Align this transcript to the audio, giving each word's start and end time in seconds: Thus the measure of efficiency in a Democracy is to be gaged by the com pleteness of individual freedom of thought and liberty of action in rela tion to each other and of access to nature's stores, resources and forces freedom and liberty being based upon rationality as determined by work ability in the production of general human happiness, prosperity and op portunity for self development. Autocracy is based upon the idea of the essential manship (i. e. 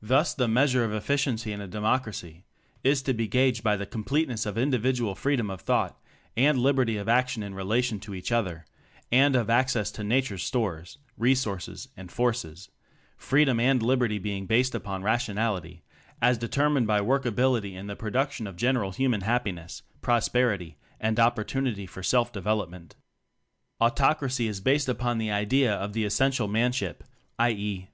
Thus 0.00 0.32
the 0.32 0.48
measure 0.48 0.82
of 0.82 0.94
efficiency 0.94 1.52
in 1.52 1.60
a 1.60 1.66
Democracy 1.68 2.46
is 2.82 3.02
to 3.02 3.12
be 3.12 3.28
gaged 3.28 3.62
by 3.62 3.76
the 3.76 3.84
com 3.84 4.02
pleteness 4.02 4.46
of 4.46 4.56
individual 4.56 5.14
freedom 5.14 5.50
of 5.50 5.60
thought 5.60 6.00
and 6.38 6.56
liberty 6.58 6.96
of 6.96 7.06
action 7.06 7.42
in 7.42 7.52
rela 7.52 7.84
tion 7.84 8.00
to 8.00 8.14
each 8.14 8.32
other 8.32 8.64
and 9.12 9.36
of 9.36 9.50
access 9.50 9.90
to 9.90 10.02
nature's 10.02 10.42
stores, 10.42 10.96
resources 11.18 11.88
and 11.98 12.10
forces 12.10 12.70
freedom 13.18 13.60
and 13.60 13.82
liberty 13.82 14.18
being 14.18 14.46
based 14.46 14.74
upon 14.74 15.02
rationality 15.02 15.84
as 16.22 16.38
determined 16.38 16.86
by 16.86 17.02
work 17.02 17.26
ability 17.26 17.76
in 17.76 17.88
the 17.88 17.94
production 17.94 18.46
of 18.46 18.56
general 18.56 18.92
human 18.92 19.20
happiness, 19.20 19.82
prosperity 20.00 20.78
and 20.98 21.20
op 21.20 21.36
portunity 21.36 21.86
for 21.86 22.02
self 22.02 22.32
development. 22.32 22.96
Autocracy 23.82 24.48
is 24.48 24.62
based 24.62 24.88
upon 24.88 25.18
the 25.18 25.30
idea 25.30 25.70
of 25.74 25.92
the 25.92 26.06
essential 26.06 26.48
manship 26.48 27.04
(i. 27.38 27.50
e. 27.50 27.86